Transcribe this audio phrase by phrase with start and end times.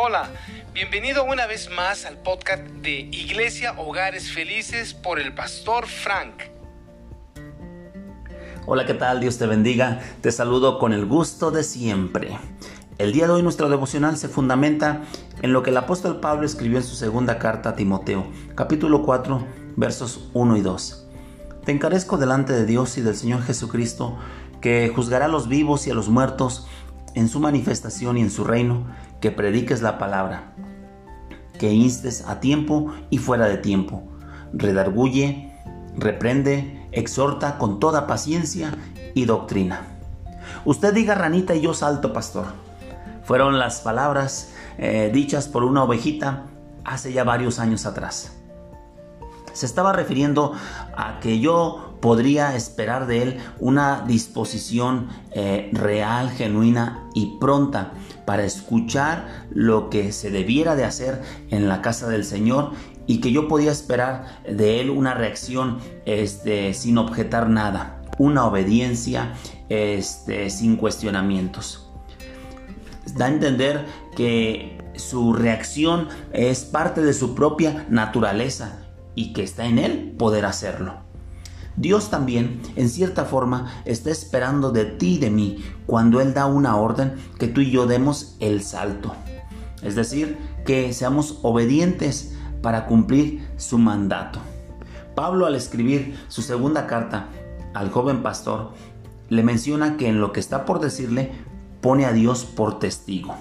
[0.00, 0.30] Hola,
[0.74, 6.34] bienvenido una vez más al podcast de Iglesia Hogares Felices por el pastor Frank.
[8.64, 9.18] Hola, ¿qué tal?
[9.18, 10.00] Dios te bendiga.
[10.20, 12.38] Te saludo con el gusto de siempre.
[12.98, 15.02] El día de hoy nuestro devocional se fundamenta
[15.42, 19.44] en lo que el apóstol Pablo escribió en su segunda carta a Timoteo, capítulo 4,
[19.74, 21.08] versos 1 y 2.
[21.64, 24.16] Te encarezco delante de Dios y del Señor Jesucristo,
[24.60, 26.68] que juzgará a los vivos y a los muertos
[27.14, 28.86] en su manifestación y en su reino,
[29.20, 30.52] que prediques la palabra,
[31.58, 34.04] que instes a tiempo y fuera de tiempo,
[34.52, 35.52] redarguye,
[35.96, 38.72] reprende, exhorta con toda paciencia
[39.14, 39.82] y doctrina.
[40.64, 42.46] Usted diga ranita y yo salto, pastor.
[43.24, 46.44] Fueron las palabras eh, dichas por una ovejita
[46.84, 48.32] hace ya varios años atrás.
[49.58, 50.52] Se estaba refiriendo
[50.96, 57.90] a que yo podría esperar de él una disposición eh, real, genuina y pronta
[58.24, 62.70] para escuchar lo que se debiera de hacer en la casa del Señor
[63.08, 69.34] y que yo podía esperar de él una reacción este, sin objetar nada, una obediencia
[69.68, 71.90] este, sin cuestionamientos.
[73.16, 79.66] Da a entender que su reacción es parte de su propia naturaleza y que está
[79.66, 81.08] en Él poder hacerlo.
[81.76, 86.46] Dios también, en cierta forma, está esperando de ti y de mí cuando Él da
[86.46, 89.14] una orden que tú y yo demos el salto.
[89.82, 90.36] Es decir,
[90.66, 94.40] que seamos obedientes para cumplir su mandato.
[95.14, 97.28] Pablo al escribir su segunda carta
[97.74, 98.72] al joven pastor,
[99.28, 101.30] le menciona que en lo que está por decirle
[101.80, 103.36] pone a Dios por testigo.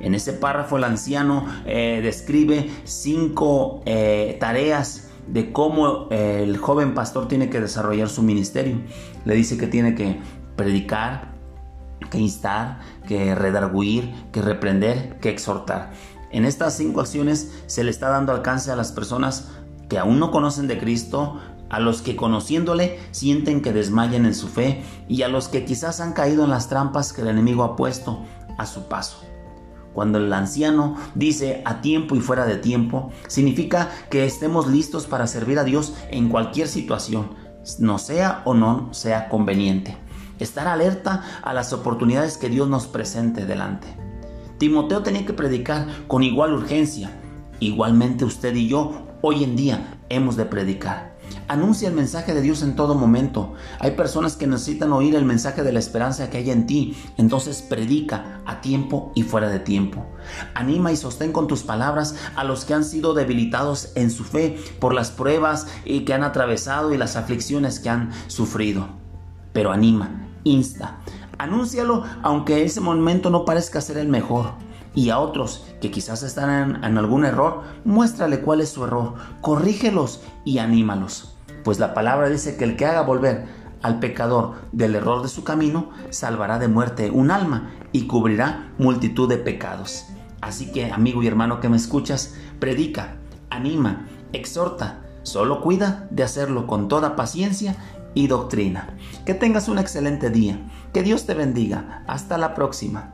[0.00, 6.94] En ese párrafo el anciano eh, describe cinco eh, tareas de cómo eh, el joven
[6.94, 8.80] pastor tiene que desarrollar su ministerio.
[9.24, 10.20] Le dice que tiene que
[10.56, 11.32] predicar,
[12.10, 15.92] que instar, que redarguir, que reprender, que exhortar.
[16.30, 19.52] En estas cinco acciones se le está dando alcance a las personas
[19.88, 21.40] que aún no conocen de Cristo,
[21.70, 26.00] a los que conociéndole sienten que desmayan en su fe y a los que quizás
[26.00, 28.24] han caído en las trampas que el enemigo ha puesto
[28.58, 29.33] a su paso.
[29.94, 35.28] Cuando el anciano dice a tiempo y fuera de tiempo, significa que estemos listos para
[35.28, 37.30] servir a Dios en cualquier situación,
[37.78, 39.96] no sea o no sea conveniente.
[40.40, 43.86] Estar alerta a las oportunidades que Dios nos presente delante.
[44.58, 47.10] Timoteo tenía que predicar con igual urgencia.
[47.60, 51.13] Igualmente usted y yo hoy en día hemos de predicar.
[51.46, 53.52] Anuncia el mensaje de Dios en todo momento.
[53.78, 56.96] Hay personas que necesitan oír el mensaje de la esperanza que hay en ti.
[57.18, 60.06] Entonces predica a tiempo y fuera de tiempo.
[60.54, 64.58] Anima y sostén con tus palabras a los que han sido debilitados en su fe
[64.80, 68.88] por las pruebas que han atravesado y las aflicciones que han sufrido.
[69.52, 71.00] Pero anima, insta.
[71.38, 74.54] Anúncialo aunque ese momento no parezca ser el mejor
[74.94, 80.20] y a otros que quizás están en, algún error, muéstrale cuál es su error, corrígelos
[80.44, 81.34] y anímalos
[81.64, 83.46] pues la palabra dice que el que haga volver
[83.82, 89.28] al pecador del error de su camino, salvará de muerte un alma y cubrirá multitud
[89.28, 90.06] de pecados.
[90.40, 93.16] Así que, amigo y hermano que me escuchas, predica,
[93.50, 97.76] anima, exhorta, solo cuida de hacerlo con toda paciencia
[98.14, 98.94] y doctrina.
[99.24, 100.60] Que tengas un excelente día,
[100.92, 103.13] que Dios te bendiga, hasta la próxima.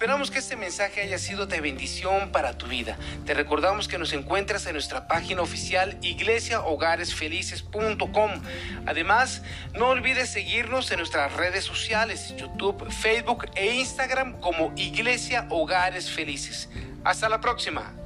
[0.00, 2.96] Esperamos que este mensaje haya sido de bendición para tu vida.
[3.26, 8.30] Te recordamos que nos encuentras en nuestra página oficial iglesiahogaresfelices.com.
[8.86, 9.42] Además,
[9.74, 16.70] no olvides seguirnos en nuestras redes sociales, YouTube, Facebook e Instagram como Iglesia Hogares Felices.
[17.04, 17.99] Hasta la próxima.